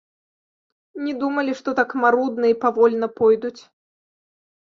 Не 1.07 1.13
думалі, 1.23 1.53
што 1.59 1.69
так 1.81 1.89
марудна 2.05 2.45
і 2.53 2.57
павольна 2.63 3.07
пойдуць. 3.19 3.59